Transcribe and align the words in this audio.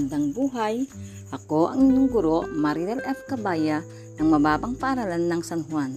Magandang 0.00 0.32
buhay! 0.32 0.88
Ako 1.28 1.76
ang 1.76 1.84
inyong 1.84 2.08
guro, 2.08 2.48
Marinel 2.48 3.04
F. 3.04 3.28
Cabaya 3.28 3.84
ng 4.16 4.32
Mababang 4.32 4.72
Paaralan 4.72 5.28
ng 5.28 5.44
San 5.44 5.60
Juan. 5.68 5.92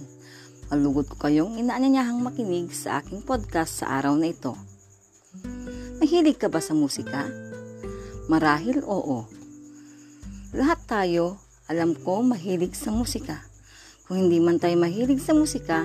Malugod 0.68 1.08
ko 1.08 1.16
kayong 1.16 1.56
inaanyanyahang 1.56 2.20
makinig 2.20 2.68
sa 2.68 3.00
aking 3.00 3.24
podcast 3.24 3.80
sa 3.80 3.96
araw 3.96 4.12
na 4.20 4.28
ito. 4.28 4.60
Mahilig 6.04 6.36
ka 6.36 6.52
ba 6.52 6.60
sa 6.60 6.76
musika? 6.76 7.24
Marahil 8.28 8.84
oo. 8.84 9.24
Lahat 10.52 10.84
tayo, 10.84 11.40
alam 11.72 11.96
ko, 11.96 12.20
mahilig 12.20 12.76
sa 12.76 12.92
musika. 12.92 13.40
Kung 14.04 14.20
hindi 14.20 14.36
man 14.36 14.60
tayo 14.60 14.76
mahilig 14.76 15.24
sa 15.24 15.32
musika, 15.32 15.80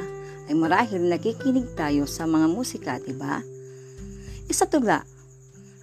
ay 0.52 0.60
marahil 0.60 1.08
nakikinig 1.08 1.72
tayo 1.72 2.04
sa 2.04 2.28
mga 2.28 2.52
musika, 2.52 3.00
di 3.00 3.16
ba? 3.16 3.40
Isa 4.52 4.68
tula, 4.68 5.08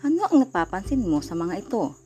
ano 0.05 0.21
ang 0.29 0.45
napapansin 0.45 1.01
mo 1.01 1.25
sa 1.25 1.33
mga 1.33 1.65
ito? 1.65 1.97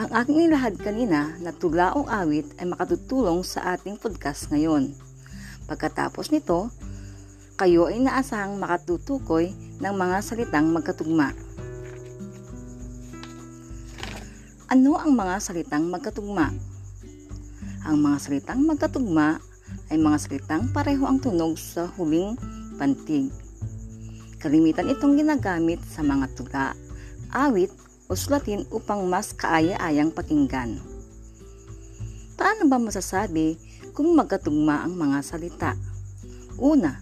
Ang 0.00 0.16
aking 0.16 0.48
nilahad 0.48 0.80
kanina 0.80 1.36
na 1.44 1.52
tula 1.52 1.92
o 1.92 2.08
awit 2.08 2.48
ay 2.56 2.64
makatutulong 2.72 3.44
sa 3.44 3.76
ating 3.76 4.00
podcast 4.00 4.48
ngayon. 4.48 4.96
Pagkatapos 5.68 6.32
nito, 6.32 6.72
kayo 7.60 7.84
ay 7.84 8.00
naasahang 8.00 8.56
makatutukoy 8.56 9.52
ng 9.76 9.92
mga 9.92 10.16
salitang 10.24 10.72
magkatugma. 10.72 11.36
Ano 14.72 14.96
ang 14.96 15.12
mga 15.12 15.36
salitang 15.36 15.84
magkatugma? 15.92 16.48
Ang 17.84 18.00
mga 18.00 18.16
salitang 18.24 18.64
magkatugma 18.64 19.36
ay 19.92 20.00
mga 20.00 20.16
salitang 20.16 20.72
pareho 20.72 21.04
ang 21.04 21.20
tunog 21.20 21.60
sa 21.60 21.84
huling 22.00 22.40
pantig. 22.80 23.28
Kalimitan 24.40 24.88
itong 24.88 25.20
ginagamit 25.20 25.84
sa 25.84 26.00
mga 26.00 26.24
tula, 26.32 26.72
awit 27.36 27.89
o 28.10 28.18
sulatin 28.18 28.66
upang 28.74 29.06
mas 29.06 29.30
kaaya-ayang 29.30 30.10
pakinggan. 30.10 30.82
Paano 32.34 32.66
ba 32.66 32.82
masasabi 32.82 33.54
kung 33.94 34.10
magkatugma 34.18 34.82
ang 34.82 34.98
mga 34.98 35.22
salita? 35.22 35.78
Una, 36.58 36.98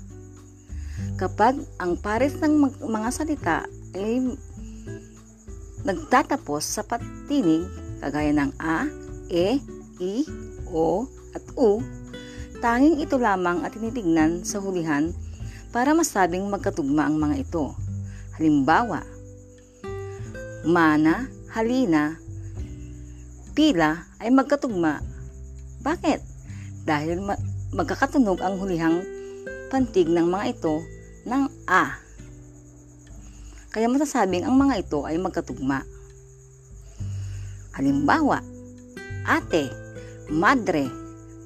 kapag 1.17 1.57
ang 1.81 1.97
pares 1.97 2.37
ng 2.37 2.77
mga 2.85 3.09
salita 3.09 3.57
ay 3.97 4.37
nagtatapos 5.89 6.77
sa 6.77 6.85
patinig 6.85 7.65
kagaya 8.05 8.37
ng 8.37 8.53
A, 8.61 8.85
E, 9.33 9.61
I, 10.01 10.15
O, 10.69 11.09
at 11.33 11.45
U, 11.57 11.81
tanging 12.61 13.01
ito 13.01 13.17
lamang 13.17 13.65
at 13.65 13.73
tinitignan 13.73 14.45
sa 14.45 14.61
hulihan 14.61 15.13
para 15.73 15.93
masabing 15.97 16.45
magkatugma 16.49 17.09
ang 17.09 17.17
mga 17.17 17.45
ito. 17.45 17.73
Halimbawa, 18.37 19.05
mana, 20.67 21.31
halina, 21.55 22.19
pila 23.59 24.07
ay 24.23 24.31
magkatugma. 24.31 25.03
Bakit? 25.83 26.21
Dahil 26.87 27.19
ma- 27.23 27.43
magkakatunog 27.75 28.39
ang 28.39 28.59
hulihang 28.59 29.03
pantig 29.69 30.09
ng 30.09 30.27
mga 30.27 30.45
ito 30.57 30.81
ng 31.29 31.43
A. 31.69 31.99
Kaya 33.69 33.87
masasabing 33.91 34.49
ang 34.49 34.57
mga 34.57 34.81
ito 34.81 35.05
ay 35.05 35.21
magkatugma. 35.21 35.85
Halimbawa, 37.77 38.43
ate, 39.29 39.71
madre, 40.33 40.89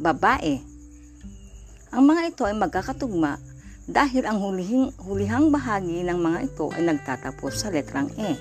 babae. 0.00 0.62
Ang 1.92 2.02
mga 2.08 2.22
ito 2.32 2.42
ay 2.48 2.56
magkakatugma 2.56 3.36
dahil 3.90 4.24
ang 4.24 4.38
hulihing, 4.38 4.94
hulihang 5.02 5.50
bahagi 5.50 6.06
ng 6.06 6.18
mga 6.22 6.38
ito 6.46 6.70
ay 6.72 6.86
nagtatapos 6.86 7.52
sa 7.52 7.68
letrang 7.68 8.08
E. 8.16 8.38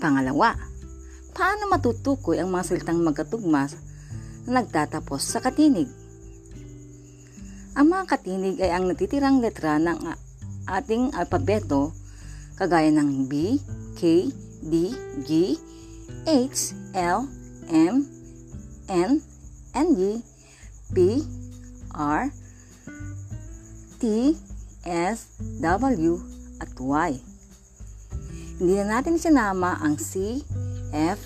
Pangalawa, 0.00 0.56
paano 1.36 1.68
matutukoy 1.68 2.40
ang 2.40 2.48
mga 2.48 2.72
salitang 2.72 3.04
magkatugma 3.04 3.68
na 4.48 4.64
nagtatapos 4.64 5.20
sa 5.20 5.44
katinig? 5.44 5.92
Ang 7.76 7.92
mga 7.92 8.04
katinig 8.08 8.56
ay 8.64 8.72
ang 8.72 8.88
natitirang 8.88 9.44
letra 9.44 9.76
ng 9.76 10.00
ating 10.72 11.12
alpabeto 11.12 11.92
kagaya 12.56 12.88
ng 12.88 13.28
B, 13.28 13.60
K, 14.00 14.32
D, 14.64 14.96
G, 15.28 15.60
H, 16.24 16.72
L, 16.96 17.28
M, 17.68 18.08
N, 18.88 19.10
N, 19.76 19.88
G, 19.94 20.24
P, 20.96 21.24
R, 21.92 22.32
T, 24.00 24.32
S, 24.88 25.28
W, 25.60 26.12
at 26.56 26.72
Y. 26.80 27.29
Hindi 28.60 28.76
na 28.76 29.00
natin 29.00 29.16
sinama 29.16 29.80
ang 29.80 29.96
C, 29.96 30.44
F, 30.92 31.18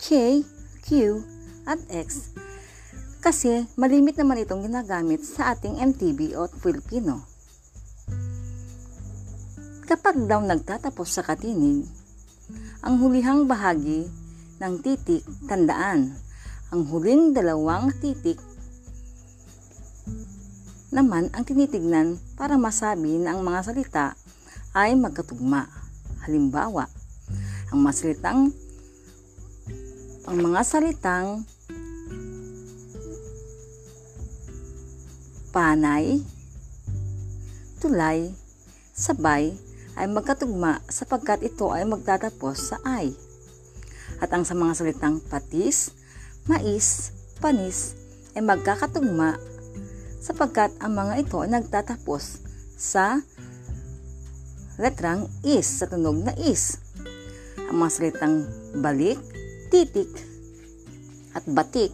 K, 0.00 0.40
Q, 0.80 1.20
at 1.68 1.78
X 1.92 2.32
kasi 3.26 3.66
malimit 3.74 4.14
naman 4.14 4.38
itong 4.38 4.70
ginagamit 4.70 5.18
sa 5.26 5.50
ating 5.50 5.82
MTB 5.82 6.38
o 6.38 6.46
Filipino. 6.46 7.26
Kapag 9.82 10.30
daw 10.30 10.38
nagtatapos 10.46 11.08
sa 11.10 11.26
katinig, 11.26 11.90
ang 12.86 13.02
hulihang 13.02 13.50
bahagi 13.50 14.06
ng 14.62 14.74
titik, 14.78 15.26
tandaan, 15.50 16.14
ang 16.70 16.86
huling 16.86 17.34
dalawang 17.34 17.90
titik 17.98 18.38
naman 20.94 21.26
ang 21.34 21.42
tinitignan 21.42 22.22
para 22.38 22.54
masabi 22.54 23.18
na 23.18 23.34
ang 23.34 23.42
mga 23.42 23.60
salita 23.66 24.06
ay 24.70 24.94
magkatugma. 24.94 25.85
Halimbawa, 26.26 26.90
ang 27.70 27.78
mga 27.86 27.94
salitang 27.94 28.50
ang 30.26 30.42
mga 30.42 30.60
salitang 30.66 31.46
panay, 35.54 36.18
tulay, 37.78 38.34
sabay 38.90 39.54
ay 39.94 40.10
magkatugma 40.10 40.82
sapagkat 40.90 41.46
ito 41.46 41.70
ay 41.70 41.86
magtatapos 41.86 42.74
sa 42.74 42.82
ay. 42.82 43.14
At 44.18 44.34
ang 44.34 44.42
sa 44.42 44.58
mga 44.58 44.82
salitang 44.82 45.22
patis, 45.22 45.94
mais, 46.50 47.14
panis 47.38 47.94
ay 48.34 48.42
magkakatugma 48.42 49.38
sapagkat 50.18 50.74
ang 50.82 50.90
mga 50.90 51.22
ito 51.22 51.38
ay 51.46 51.54
nagtatapos 51.54 52.42
sa 52.74 53.22
letrang 54.76 55.28
is, 55.44 55.64
sa 55.64 55.88
tunog 55.88 56.20
na 56.20 56.32
is. 56.36 56.80
Ang 57.68 57.82
mga 57.82 57.92
salitang 57.92 58.36
balik, 58.78 59.18
titik, 59.72 60.08
at 61.36 61.44
batik 61.44 61.92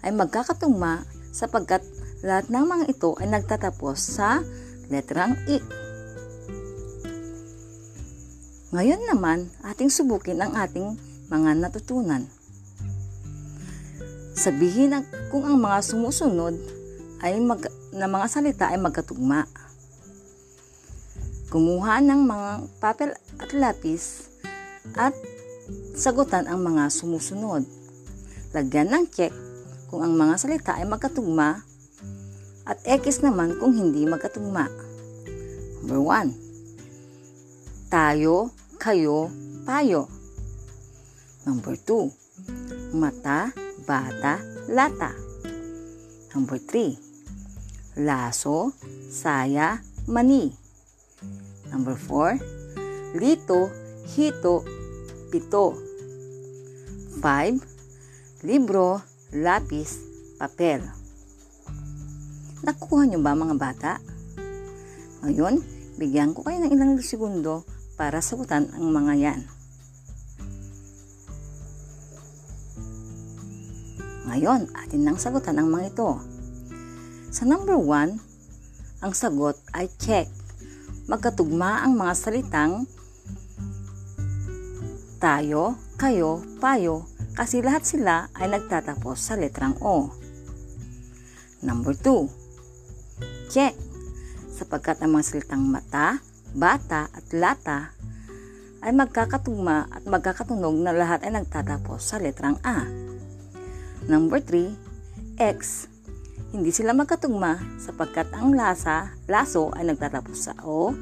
ay 0.00 0.14
magkakatugma 0.14 1.04
sapagkat 1.34 1.84
lahat 2.24 2.48
ng 2.48 2.64
mga 2.64 2.84
ito 2.90 3.14
ay 3.20 3.28
nagtatapos 3.30 3.98
sa 4.00 4.40
letrang 4.88 5.36
I. 5.46 5.60
Ngayon 8.68 9.00
naman, 9.08 9.48
ating 9.64 9.88
subukin 9.88 10.40
ang 10.44 10.52
ating 10.52 10.96
mga 11.32 11.56
natutunan. 11.56 12.28
Sabihin 14.36 14.92
kung 15.32 15.44
ang 15.48 15.56
mga 15.56 15.80
sumusunod 15.82 16.56
ay 17.24 17.40
mag, 17.40 17.64
na 17.96 18.06
mga 18.06 18.26
salita 18.28 18.70
ay 18.70 18.78
magkatugma. 18.78 19.48
Kumuha 21.48 22.04
ng 22.04 22.28
mga 22.28 22.50
papel 22.80 23.16
at 23.40 23.50
lapis 23.56 24.28
at 24.96 25.16
sagutan 25.96 26.44
ang 26.48 26.60
mga 26.60 26.92
sumusunod. 26.92 27.64
Lagyan 28.52 28.92
ng 28.92 29.04
check 29.08 29.32
kung 29.88 30.04
ang 30.04 30.12
mga 30.16 30.34
salita 30.36 30.76
ay 30.76 30.84
magkatugma 30.84 31.64
at 32.68 32.78
X 32.84 33.24
naman 33.24 33.56
kung 33.56 33.72
hindi 33.72 34.04
magkatugma. 34.04 34.68
Number 35.80 36.00
1. 36.04 37.88
Tayo, 37.88 38.52
kayo, 38.76 39.32
payo. 39.64 40.08
Number 41.48 41.74
2. 41.80 42.92
Mata, 42.92 43.52
bata, 43.88 44.36
lata. 44.68 45.16
Number 46.36 46.60
3 46.60 47.08
laso, 47.98 48.70
saya, 49.10 49.82
mani. 50.06 50.67
Number 51.68 51.94
4, 51.94 53.16
lito, 53.18 53.68
hito, 54.16 54.64
pito. 55.28 55.76
5, 57.20 58.44
libro, 58.46 59.02
lapis, 59.34 59.98
papel. 60.38 60.86
Nakukuha 62.62 63.06
nyo 63.06 63.18
ba 63.20 63.34
mga 63.34 63.56
bata? 63.58 63.92
Ngayon, 65.26 65.58
bigyan 65.98 66.30
ko 66.30 66.46
kayo 66.46 66.62
ng 66.62 66.70
ilang 66.70 66.94
segundo 67.02 67.66
para 67.98 68.22
sagutan 68.22 68.70
ang 68.70 68.94
mga 68.94 69.14
yan. 69.18 69.40
Ngayon, 74.28 74.70
atin 74.76 75.02
nang 75.02 75.18
sagutan 75.18 75.58
ang 75.58 75.72
mga 75.72 75.90
ito. 75.90 76.20
Sa 77.34 77.42
number 77.42 77.74
1, 77.74 79.02
ang 79.02 79.12
sagot 79.16 79.58
ay 79.74 79.90
check. 79.98 80.30
Magkatugma 81.08 81.88
ang 81.88 81.96
mga 81.96 82.12
salitang 82.12 82.84
tayo, 85.16 85.80
kayo, 85.96 86.44
payo, 86.60 87.08
kasi 87.32 87.64
lahat 87.64 87.88
sila 87.88 88.28
ay 88.36 88.52
nagtatapos 88.52 89.16
sa 89.16 89.34
letrang 89.34 89.74
O. 89.80 90.12
Number 91.64 91.96
2. 91.96 93.48
Check. 93.48 93.72
Sapagkat 94.52 95.00
ang 95.00 95.16
mga 95.16 95.26
salitang 95.32 95.64
mata, 95.64 96.20
bata 96.52 97.08
at 97.08 97.26
lata 97.32 97.96
ay 98.84 98.92
magkakatugma 98.92 99.88
at 99.88 100.04
magkakatunog 100.04 100.76
na 100.76 100.92
lahat 100.92 101.24
ay 101.24 101.34
nagtatapos 101.40 102.04
sa 102.04 102.20
letrang 102.20 102.60
A. 102.62 102.84
Number 104.06 104.44
3, 104.44 105.40
X. 105.40 105.87
Hindi 106.48 106.72
sila 106.72 106.96
magkatugma 106.96 107.60
sapagkat 107.76 108.32
ang 108.32 108.56
lasa, 108.56 109.12
laso 109.28 109.68
ay 109.76 109.84
nagtatapos 109.84 110.38
sa 110.48 110.56
O, 110.64 110.96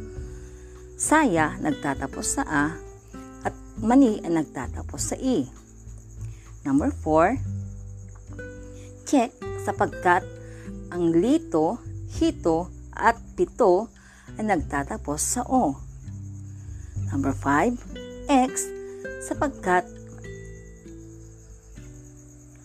saya 0.98 1.54
nagtatapos 1.62 2.26
sa 2.26 2.42
A, 2.42 2.74
at 3.46 3.54
mani 3.78 4.18
ay 4.26 4.42
nagtatapos 4.42 5.14
sa 5.14 5.16
E. 5.22 5.46
Number 6.66 6.90
4, 6.90 7.38
check 9.06 9.30
sapagkat 9.62 10.26
ang 10.90 11.14
lito, 11.14 11.78
hito, 12.18 12.66
at 12.90 13.14
pito 13.38 13.86
ay 14.34 14.50
nagtatapos 14.50 15.20
sa 15.22 15.46
O. 15.46 15.78
Number 17.14 17.30
5, 17.30 18.26
X 18.26 18.66
sapagkat 19.22 19.86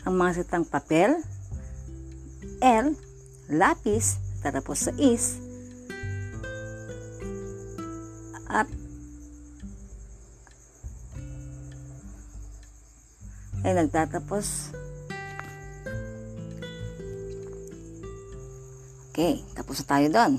ang 0.01 0.17
mga 0.17 0.41
sitang 0.41 0.65
papel, 0.65 1.21
L, 2.61 2.93
lapis, 3.49 4.21
tatapos 4.45 4.85
sa 4.85 4.93
is, 5.01 5.41
at 8.45 8.69
ay 13.61 13.73
nagtatapos 13.77 14.77
Okay, 19.11 19.43
tapos 19.51 19.83
na 19.83 19.85
tayo 19.91 20.07
doon. 20.07 20.33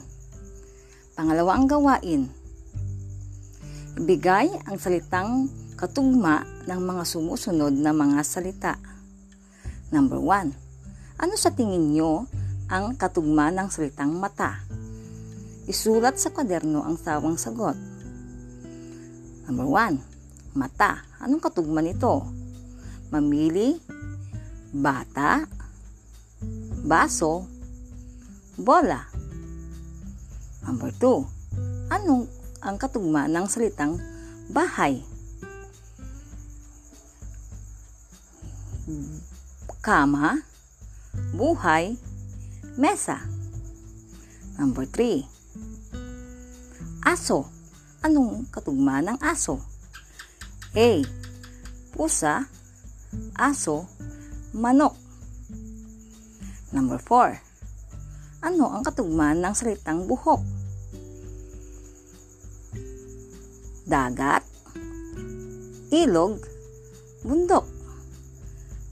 Pangalawa 1.12 1.60
ang 1.60 1.69
gawain. 1.69 2.24
Ibigay 4.00 4.48
ang 4.64 4.80
salitang 4.80 5.52
katugma 5.76 6.40
ng 6.64 6.80
mga 6.80 7.04
sumusunod 7.04 7.76
na 7.76 7.92
mga 7.92 8.24
salita. 8.24 8.80
Number 9.92 10.16
1. 10.16 10.61
Ano 11.22 11.38
sa 11.38 11.54
tingin 11.54 11.94
nyo 11.94 12.26
ang 12.66 12.98
katugma 12.98 13.54
ng 13.54 13.70
salitang 13.70 14.10
mata? 14.10 14.58
Isulat 15.70 16.19
sa 16.19 16.34
kwaderno 16.34 16.82
ang 16.82 16.98
sawang 16.98 17.38
sagot. 17.38 17.78
Number 19.46 19.62
1. 19.70 20.58
Mata. 20.58 21.06
Anong 21.22 21.38
katugma 21.38 21.78
nito? 21.78 22.26
Mamili, 23.14 23.78
bata, 24.74 25.46
baso, 26.82 27.46
bola. 28.58 29.06
Number 30.66 30.90
2. 30.90 31.86
Anong 31.94 32.26
ang 32.66 32.74
katugma 32.82 33.30
ng 33.30 33.46
salitang 33.46 33.94
bahay? 34.50 34.98
Kama, 39.78 40.50
buhay, 41.32 41.96
mesa. 42.76 43.20
Number 44.60 44.84
3. 44.84 45.24
Aso. 47.02 47.48
Anong 48.02 48.50
katugma 48.50 48.98
ng 48.98 49.18
aso? 49.22 49.62
A. 50.74 50.88
Pusa, 51.94 52.50
aso, 53.38 53.86
manok. 54.50 54.98
Number 56.74 56.98
4. 56.98 57.38
Ano 58.42 58.74
ang 58.74 58.82
katugma 58.82 59.36
ng 59.38 59.54
salitang 59.54 60.10
buhok? 60.10 60.42
Dagat, 63.86 64.42
ilog, 65.94 66.42
bundok. 67.22 67.68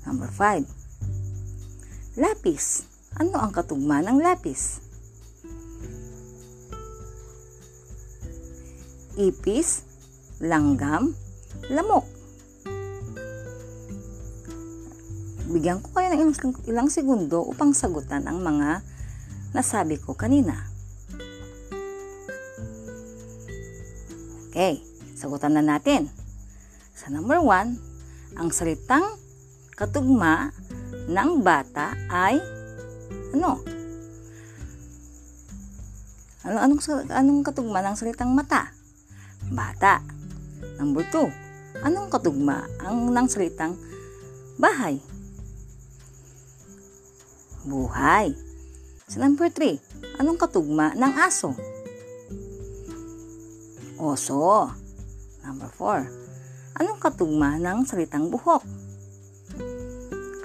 Number 0.06 0.30
5. 0.30 0.79
Lapis. 2.20 2.84
Ano 3.16 3.40
ang 3.40 3.48
katugma 3.48 4.04
ng 4.04 4.20
lapis? 4.20 4.84
Ipis, 9.16 9.88
langgam, 10.44 11.16
lamok. 11.72 12.04
Bigyan 15.48 15.80
ko 15.80 15.88
kayo 15.96 16.12
ng 16.12 16.20
ilang, 16.20 16.54
ilang 16.68 16.88
segundo 16.92 17.40
upang 17.40 17.72
sagutan 17.72 18.28
ang 18.28 18.44
mga 18.44 18.84
nasabi 19.56 19.96
ko 19.96 20.12
kanina. 20.12 20.68
Okay, 24.52 24.84
sagutan 25.16 25.56
na 25.56 25.64
natin. 25.64 26.12
Sa 26.92 27.08
number 27.08 27.40
1, 27.40 28.36
ang 28.36 28.52
salitang 28.52 29.08
katugma 29.72 30.52
ng 31.06 31.30
bata 31.40 31.96
ay 32.10 32.36
ano? 33.32 33.62
Ano 36.44 36.56
anong 36.56 36.80
anong 37.08 37.40
katugma 37.46 37.84
ng 37.84 37.96
salitang 37.96 38.32
mata? 38.32 38.72
Bata. 39.52 40.02
Number 40.80 41.04
2. 41.08 41.84
Anong 41.86 42.08
katugma 42.12 42.66
ang 42.82 43.12
ng 43.12 43.26
salitang 43.28 43.78
bahay? 44.60 45.00
Buhay. 47.64 48.32
Sa 49.10 49.20
number 49.20 49.50
3, 49.52 50.22
anong 50.22 50.38
katugma 50.38 50.94
ng 50.94 51.12
aso? 51.18 51.52
Oso. 54.00 54.70
Number 55.44 55.66
4, 55.76 56.78
anong 56.80 57.00
katugma 57.00 57.58
ng 57.58 57.82
salitang 57.88 58.30
buhok? 58.30 58.62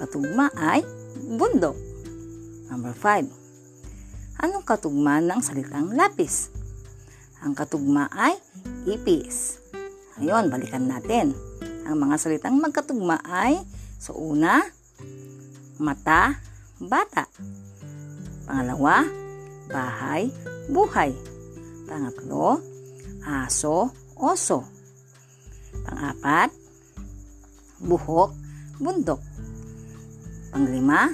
Katugma 0.06 0.54
ay 0.54 0.86
bundok. 1.34 1.74
Number 2.70 2.94
5, 2.94 3.26
anong 4.38 4.62
katugma 4.62 5.18
ng 5.18 5.42
salitang 5.42 5.98
lapis? 5.98 6.54
Ang 7.42 7.58
katugma 7.58 8.06
ay 8.14 8.38
ipis. 8.86 9.58
Ngayon, 10.22 10.54
balikan 10.54 10.86
natin. 10.86 11.34
Ang 11.90 12.06
mga 12.06 12.22
salitang 12.22 12.62
magkatugma 12.62 13.18
ay 13.26 13.58
sa 13.98 14.14
una, 14.14 14.62
mata, 15.82 16.38
bata. 16.78 17.26
Pangalawa, 18.46 19.10
bahay, 19.74 20.30
buhay. 20.70 21.18
Pangatlo, 21.90 22.62
aso, 23.26 23.90
oso. 24.14 24.70
Pangapat, 25.82 26.54
buhok, 27.82 28.38
bundok. 28.78 29.35
Panglima, 30.56 31.12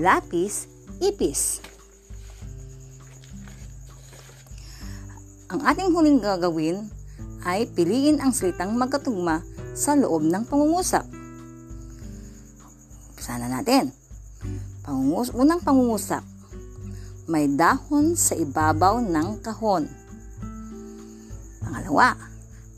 lapis, 0.00 0.64
ipis. 1.04 1.60
Ang 5.52 5.60
ating 5.68 5.92
huling 5.92 6.16
gagawin 6.16 6.88
ay 7.44 7.68
piliin 7.68 8.24
ang 8.24 8.32
salitang 8.32 8.72
magkatugma 8.80 9.44
sa 9.76 9.92
loob 9.92 10.24
ng 10.24 10.48
pangungusap. 10.48 11.04
Sana 13.20 13.52
natin. 13.52 13.92
Pangungus 14.80 15.28
unang 15.36 15.60
pangungusap. 15.60 16.24
May 17.28 17.52
dahon 17.52 18.16
sa 18.16 18.32
ibabaw 18.32 19.04
ng 19.04 19.44
kahon. 19.44 19.92
Pangalawa, 21.60 22.16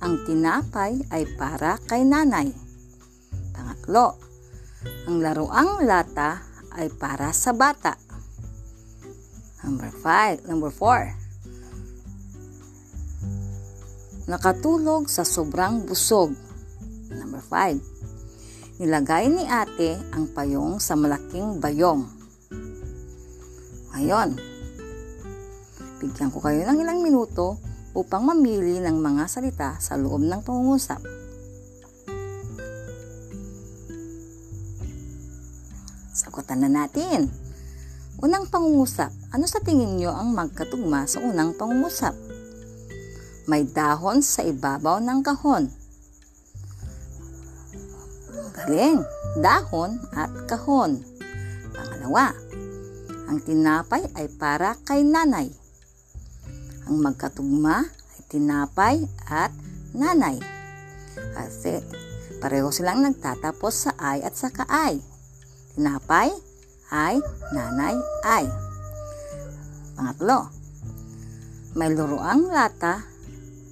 ang 0.03 0.19
tinapay 0.27 0.99
ay 1.15 1.31
para 1.39 1.79
kay 1.87 2.03
nanay. 2.03 2.51
Pangatlo, 3.55 4.32
ang 5.07 5.23
laruang 5.23 5.83
lata 5.87 6.43
ay 6.75 6.89
para 6.91 7.31
sa 7.35 7.51
bata. 7.55 7.95
Number 9.63 9.91
5, 9.95 10.49
number 10.51 10.71
4 10.75 11.23
Nakatulog 14.31 15.11
sa 15.11 15.27
sobrang 15.27 15.83
busog. 15.83 16.31
Number 17.11 17.43
5. 17.43 18.79
Nilagay 18.79 19.27
ni 19.29 19.45
ate 19.45 19.99
ang 20.15 20.31
payong 20.31 20.79
sa 20.79 20.95
malaking 20.95 21.59
bayong. 21.59 22.07
Ngayon, 23.93 24.39
bigyan 26.01 26.31
ko 26.31 26.39
kayo 26.39 26.63
ng 26.65 26.79
ilang 26.81 27.03
minuto 27.03 27.59
upang 27.93 28.25
mamili 28.25 28.81
ng 28.81 28.97
mga 28.97 29.29
salita 29.29 29.77
sa 29.83 30.01
loob 30.01 30.25
ng 30.25 30.41
pangungusap. 30.41 31.22
Sagutan 36.13 36.61
na 36.61 36.69
natin. 36.69 37.33
Unang 38.21 38.45
pangungusap. 38.53 39.09
Ano 39.33 39.49
sa 39.49 39.65
tingin 39.65 39.97
nyo 39.97 40.13
ang 40.13 40.37
magkatugma 40.37 41.09
sa 41.09 41.25
unang 41.25 41.57
pangungusap? 41.57 42.13
May 43.49 43.65
dahon 43.65 44.21
sa 44.21 44.45
ibabaw 44.45 45.01
ng 45.01 45.21
kahon. 45.25 45.73
Galing, 48.53 49.01
dahon 49.41 49.99
at 50.13 50.31
kahon. 50.47 51.01
Pangalawa, 51.73 52.37
ang 53.27 53.41
tinapay 53.41 54.05
ay 54.13 54.29
para 54.37 54.77
kay 54.85 55.03
nanay. 55.09 55.49
Ang 56.87 57.01
magkatugma 57.01 57.89
ay 57.89 58.21
tinapay 58.29 59.09
at 59.25 59.51
nanay. 59.97 60.37
Kasi 61.33 61.81
pareho 62.39 62.69
silang 62.69 63.01
nagtatapos 63.01 63.89
sa 63.89 63.93
ay 63.97 64.21
at 64.21 64.37
sa 64.37 64.53
kaay. 64.53 65.12
Tinapay 65.73 66.29
ay 66.93 67.17
nanay 67.57 67.97
ay. 68.29 68.45
Pangatlo, 69.97 70.53
may 71.73 71.89
luroang 71.93 72.53
lata 72.53 73.01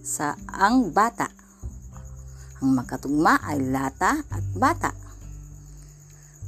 sa 0.00 0.32
ang 0.48 0.92
bata. 0.96 1.28
Ang 2.60 2.76
magkatugma 2.76 3.40
ay 3.44 3.60
lata 3.68 4.20
at 4.20 4.44
bata. 4.56 4.92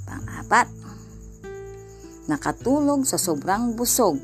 Pang-apat, 0.08 0.68
nakatulog 2.28 3.04
sa 3.04 3.20
sobrang 3.20 3.76
busog. 3.76 4.16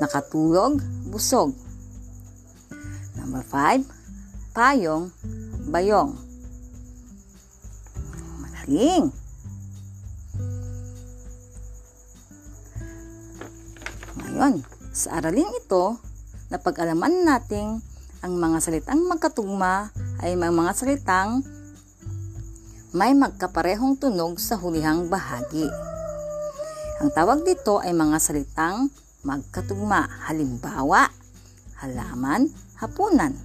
Nakatulog, 0.00 0.80
busog. 1.08 1.56
Number 3.16 3.44
5, 3.48 3.84
payong, 4.52 5.08
bayong. 5.72 6.23
Magaling. 8.64 9.12
Ngayon, 14.16 14.54
sa 14.88 15.20
aralin 15.20 15.52
ito, 15.52 16.00
napag-alaman 16.48 17.28
nating 17.28 17.84
ang 18.24 18.32
mga 18.40 18.64
salitang 18.64 19.04
magkatugma 19.04 19.92
ay 20.24 20.32
mga 20.40 20.72
salitang 20.72 21.44
may 22.96 23.12
magkaparehong 23.12 24.00
tunog 24.00 24.40
sa 24.40 24.56
hulihang 24.56 25.12
bahagi. 25.12 25.68
Ang 27.04 27.12
tawag 27.12 27.44
dito 27.44 27.84
ay 27.84 27.92
mga 27.92 28.16
salitang 28.16 28.88
magkatugma. 29.28 30.08
Halimbawa, 30.24 31.12
halaman, 31.84 32.48
hapunan, 32.80 33.36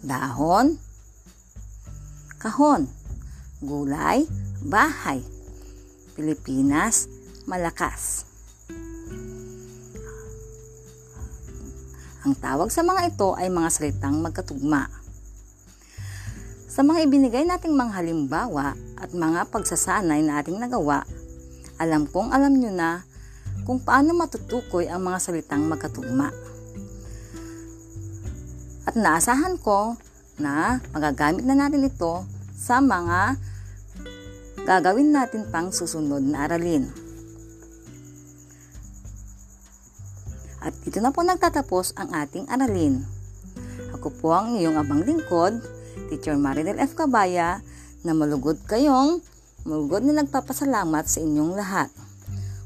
dahon, 0.00 0.80
kahon, 2.40 2.88
gulay, 3.64 4.28
bahay, 4.60 5.24
Pilipinas, 6.12 7.08
malakas. 7.48 8.28
Ang 12.26 12.34
tawag 12.36 12.68
sa 12.68 12.84
mga 12.84 13.16
ito 13.16 13.32
ay 13.38 13.48
mga 13.48 13.70
salitang 13.72 14.18
magkatugma. 14.20 14.90
Sa 16.66 16.84
mga 16.84 17.08
ibinigay 17.08 17.48
nating 17.48 17.72
mga 17.72 17.96
halimbawa 17.96 18.76
at 19.00 19.16
mga 19.16 19.48
pagsasanay 19.48 20.20
na 20.20 20.42
ating 20.42 20.60
nagawa, 20.60 21.08
alam 21.80 22.04
kong 22.04 22.36
alam 22.36 22.52
nyo 22.60 22.68
na 22.68 23.08
kung 23.64 23.80
paano 23.80 24.12
matutukoy 24.12 24.84
ang 24.84 25.06
mga 25.06 25.18
salitang 25.22 25.64
magkatugma. 25.64 26.28
At 28.84 29.00
naasahan 29.00 29.56
ko 29.64 29.96
na 30.36 30.84
magagamit 30.92 31.46
na 31.48 31.56
natin 31.56 31.88
ito 31.88 32.35
sa 32.56 32.80
mga 32.80 33.36
gagawin 34.64 35.12
natin 35.12 35.46
pang 35.52 35.70
susunod 35.70 36.24
na 36.24 36.48
aralin. 36.48 36.88
At 40.64 40.74
dito 40.82 40.98
na 40.98 41.14
po 41.14 41.22
nagtatapos 41.22 41.94
ang 41.94 42.10
ating 42.10 42.50
aralin. 42.50 43.06
Ako 43.94 44.10
po 44.10 44.34
ang 44.34 44.58
iyong 44.58 44.74
abang 44.74 45.06
lingkod, 45.06 45.62
Teacher 46.10 46.34
Maridel 46.34 46.82
F. 46.82 46.98
Cabaya, 46.98 47.62
na 48.02 48.12
malugod 48.16 48.58
kayong, 48.66 49.22
malugod 49.62 50.02
na 50.02 50.18
nagpapasalamat 50.24 51.04
sa 51.06 51.22
inyong 51.22 51.52
lahat. 51.54 51.90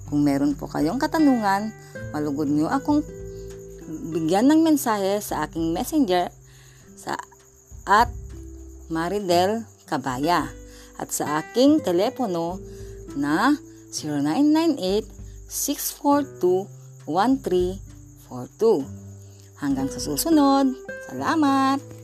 Kung 0.09 0.25
meron 0.25 0.57
po 0.57 0.65
kayong 0.65 0.97
katanungan, 0.97 1.77
malugod 2.17 2.49
niyo 2.49 2.73
akong 2.73 3.05
bigyan 4.11 4.49
ng 4.49 4.65
mensahe 4.65 5.21
sa 5.21 5.45
aking 5.45 5.77
messenger 5.77 6.33
sa 6.97 7.21
at 7.87 8.11
Maridel 8.91 9.70
Cabaya 9.91 10.47
at 11.03 11.11
sa 11.11 11.43
aking 11.43 11.83
telepono 11.83 12.63
na 13.19 13.59
0998 13.91 15.51
642 15.51 16.71
1342. 17.11 18.87
Hanggang 19.59 19.91
sa 19.91 19.99
susunod, 19.99 20.73
salamat! 21.11 22.00